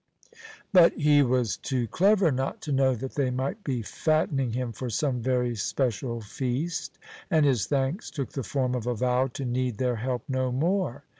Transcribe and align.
But 0.73 0.93
he 0.93 1.21
was 1.21 1.57
too 1.57 1.87
clever 1.87 2.31
not 2.31 2.59
to 2.61 2.71
know 2.71 2.95
that 2.95 3.13
they 3.13 3.29
might 3.29 3.63
be 3.63 3.83
fattening 3.83 4.53
him 4.53 4.71
for 4.71 4.89
some 4.89 5.21
very 5.21 5.53
special 5.55 6.21
feast, 6.21 6.97
and 7.29 7.45
his 7.45 7.67
thanks 7.67 8.09
took 8.09 8.31
the 8.31 8.41
form 8.41 8.73
of 8.73 8.87
a 8.87 8.95
vow 8.95 9.27
to 9.33 9.45
need 9.45 9.77
their 9.77 9.97
help 9.97 10.23
no 10.27 10.51
more. 10.51 11.03